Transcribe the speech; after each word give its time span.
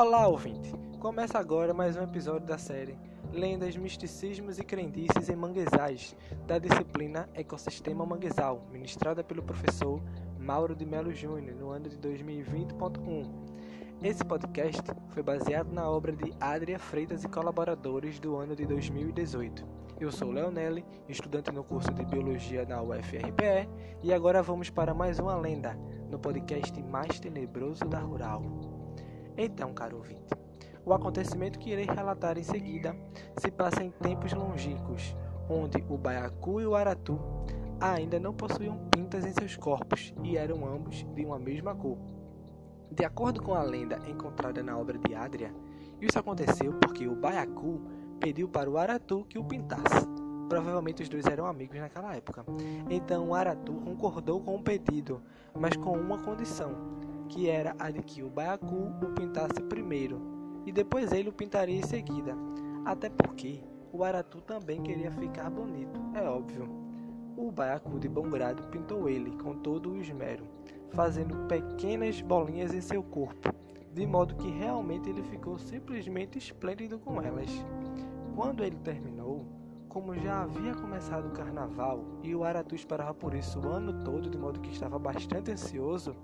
Olá, 0.00 0.26
ouvinte! 0.26 0.72
Começa 0.98 1.38
agora 1.38 1.74
mais 1.74 1.94
um 1.94 2.02
episódio 2.02 2.46
da 2.46 2.56
série 2.56 2.96
Lendas, 3.34 3.76
Misticismos 3.76 4.58
e 4.58 4.64
Crendices 4.64 5.28
em 5.28 5.36
Manguezais, 5.36 6.16
da 6.46 6.58
disciplina 6.58 7.28
Ecossistema 7.34 8.06
Manguezal, 8.06 8.66
ministrada 8.72 9.22
pelo 9.22 9.42
professor 9.42 10.00
Mauro 10.38 10.74
de 10.74 10.86
Melo 10.86 11.12
Júnior, 11.12 11.54
no 11.54 11.68
ano 11.68 11.86
de 11.90 11.98
2020.1. 11.98 13.30
Esse 14.02 14.24
podcast 14.24 14.84
foi 15.10 15.22
baseado 15.22 15.70
na 15.70 15.86
obra 15.90 16.12
de 16.12 16.32
Adria 16.40 16.78
Freitas 16.78 17.22
e 17.22 17.28
colaboradores 17.28 18.18
do 18.18 18.36
ano 18.36 18.56
de 18.56 18.64
2018. 18.64 19.66
Eu 20.00 20.10
sou 20.10 20.32
Leonelli, 20.32 20.82
estudante 21.10 21.52
no 21.52 21.62
curso 21.62 21.92
de 21.92 22.06
Biologia 22.06 22.64
na 22.64 22.80
UFRPE, 22.80 23.68
e 24.02 24.14
agora 24.14 24.42
vamos 24.42 24.70
para 24.70 24.94
mais 24.94 25.18
uma 25.18 25.36
lenda, 25.36 25.78
no 26.10 26.18
podcast 26.18 26.82
mais 26.84 27.20
tenebroso 27.20 27.84
da 27.84 27.98
Rural. 27.98 28.79
Então, 29.42 29.72
caro 29.72 29.96
ouvinte, 29.96 30.34
o 30.84 30.92
acontecimento 30.92 31.58
que 31.58 31.70
irei 31.70 31.86
relatar 31.86 32.36
em 32.36 32.42
seguida 32.42 32.94
se 33.38 33.50
passa 33.50 33.82
em 33.82 33.90
tempos 33.90 34.34
longínquos, 34.34 35.16
onde 35.48 35.82
o 35.88 35.96
baiacu 35.96 36.60
e 36.60 36.66
o 36.66 36.74
aratu 36.74 37.18
ainda 37.80 38.20
não 38.20 38.34
possuíam 38.34 38.76
pintas 38.90 39.24
em 39.24 39.32
seus 39.32 39.56
corpos 39.56 40.12
e 40.22 40.36
eram 40.36 40.68
ambos 40.68 41.06
de 41.14 41.24
uma 41.24 41.38
mesma 41.38 41.74
cor. 41.74 41.96
De 42.92 43.02
acordo 43.02 43.42
com 43.42 43.54
a 43.54 43.62
lenda 43.62 43.98
encontrada 44.06 44.62
na 44.62 44.76
obra 44.76 44.98
de 44.98 45.14
Adria, 45.14 45.54
isso 46.02 46.18
aconteceu 46.18 46.74
porque 46.74 47.08
o 47.08 47.16
baiacu 47.16 47.80
pediu 48.20 48.46
para 48.46 48.68
o 48.68 48.76
aratu 48.76 49.24
que 49.24 49.38
o 49.38 49.44
pintasse. 49.44 50.06
Provavelmente 50.50 51.02
os 51.02 51.08
dois 51.08 51.24
eram 51.24 51.46
amigos 51.46 51.80
naquela 51.80 52.14
época. 52.14 52.44
Então 52.90 53.30
o 53.30 53.34
aratu 53.34 53.72
concordou 53.72 54.38
com 54.42 54.56
o 54.56 54.62
pedido, 54.62 55.22
mas 55.58 55.74
com 55.76 55.92
uma 55.92 56.18
condição, 56.18 56.76
que 57.30 57.48
era 57.48 57.74
a 57.78 57.90
de 57.90 58.02
que 58.02 58.22
o 58.22 58.28
baiacu 58.28 58.92
o 59.02 59.14
pintasse 59.14 59.62
primeiro 59.68 60.20
e 60.66 60.72
depois 60.72 61.12
ele 61.12 61.28
o 61.28 61.32
pintaria 61.32 61.78
em 61.78 61.86
seguida. 61.86 62.36
Até 62.84 63.08
porque 63.08 63.62
o 63.92 64.04
aratu 64.04 64.40
também 64.40 64.82
queria 64.82 65.10
ficar 65.12 65.48
bonito, 65.48 65.98
é 66.14 66.22
óbvio. 66.28 66.68
O 67.36 67.50
baiacu 67.50 67.98
de 67.98 68.08
bom 68.08 68.28
grado 68.28 68.64
pintou 68.64 69.08
ele 69.08 69.30
com 69.38 69.54
todo 69.54 69.92
o 69.92 69.96
esmero, 69.96 70.44
fazendo 70.90 71.46
pequenas 71.46 72.20
bolinhas 72.20 72.74
em 72.74 72.80
seu 72.80 73.02
corpo, 73.02 73.54
de 73.94 74.06
modo 74.06 74.34
que 74.34 74.50
realmente 74.50 75.08
ele 75.08 75.22
ficou 75.22 75.58
simplesmente 75.58 76.36
esplêndido 76.36 76.98
com 76.98 77.22
elas. 77.22 77.50
Quando 78.34 78.64
ele 78.64 78.76
terminou, 78.76 79.46
como 79.88 80.16
já 80.16 80.42
havia 80.42 80.74
começado 80.74 81.26
o 81.26 81.32
carnaval 81.32 82.04
e 82.22 82.34
o 82.34 82.44
Aratu 82.44 82.74
esperava 82.74 83.14
por 83.14 83.34
isso 83.34 83.60
o 83.60 83.68
ano 83.68 84.04
todo, 84.04 84.28
de 84.28 84.38
modo 84.38 84.60
que 84.60 84.70
estava 84.70 84.98
bastante 84.98 85.50
ansioso, 85.50 86.14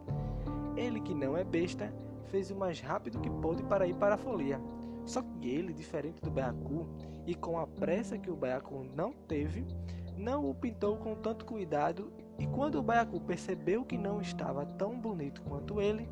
ele, 0.77 1.01
que 1.01 1.15
não 1.15 1.37
é 1.37 1.43
besta, 1.43 1.93
fez 2.27 2.51
o 2.51 2.57
mais 2.57 2.81
rápido 2.81 3.21
que 3.21 3.31
pôde 3.31 3.63
para 3.63 3.87
ir 3.87 3.95
para 3.95 4.15
a 4.15 4.19
folia. 4.19 4.61
Só 5.05 5.23
que 5.23 5.49
ele, 5.49 5.73
diferente 5.73 6.21
do 6.21 6.31
Baiacu, 6.31 6.87
e 7.27 7.35
com 7.35 7.59
a 7.59 7.67
pressa 7.67 8.19
que 8.19 8.31
o 8.31 8.37
Baiacu 8.37 8.85
não 8.95 9.13
teve, 9.13 9.65
não 10.17 10.49
o 10.49 10.55
pintou 10.55 10.97
com 10.97 11.15
tanto 11.15 11.45
cuidado, 11.45 12.13
e 12.39 12.47
quando 12.47 12.77
o 12.77 12.83
Baiacu 12.83 13.21
percebeu 13.21 13.85
que 13.85 13.97
não 13.97 14.21
estava 14.21 14.67
tão 14.67 14.99
bonito 14.99 15.43
quanto 15.43 15.81
ele, 15.81 16.09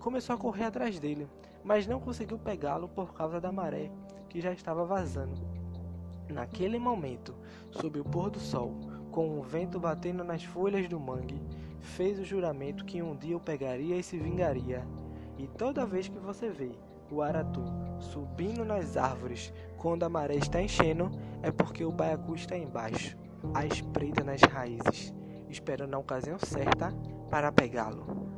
começou 0.00 0.34
a 0.34 0.38
correr 0.38 0.64
atrás 0.64 0.98
dele, 0.98 1.28
mas 1.62 1.86
não 1.86 2.00
conseguiu 2.00 2.38
pegá-lo 2.38 2.88
por 2.88 3.14
causa 3.14 3.40
da 3.40 3.52
maré, 3.52 3.90
que 4.28 4.40
já 4.40 4.52
estava 4.52 4.84
vazando. 4.84 5.40
Naquele 6.28 6.78
momento, 6.78 7.34
sob 7.70 8.00
o 8.00 8.04
pôr 8.04 8.30
do 8.30 8.40
sol, 8.40 8.74
com 9.12 9.38
o 9.38 9.42
vento 9.42 9.78
batendo 9.78 10.24
nas 10.24 10.42
folhas 10.42 10.88
do 10.88 10.98
mangue, 10.98 11.40
fez 11.80 12.18
o 12.18 12.24
juramento 12.24 12.84
que 12.84 13.02
um 13.02 13.14
dia 13.14 13.36
o 13.36 13.40
pegaria 13.40 13.96
e 13.96 14.02
se 14.02 14.18
vingaria. 14.18 14.84
E 15.38 15.46
toda 15.46 15.86
vez 15.86 16.08
que 16.08 16.18
você 16.18 16.48
vê 16.48 16.70
o 17.10 17.20
aratu 17.20 17.62
subindo 18.00 18.64
nas 18.64 18.96
árvores 18.96 19.52
quando 19.76 20.04
a 20.04 20.08
maré 20.08 20.36
está 20.36 20.62
enchendo, 20.62 21.10
é 21.42 21.50
porque 21.50 21.84
o 21.84 21.92
baiacu 21.92 22.34
está 22.34 22.56
embaixo, 22.56 23.16
à 23.52 23.66
espreita 23.66 24.24
nas 24.24 24.40
raízes, 24.40 25.12
esperando 25.50 25.94
a 25.94 25.98
ocasião 25.98 26.38
certa 26.38 26.90
para 27.30 27.52
pegá-lo. 27.52 28.31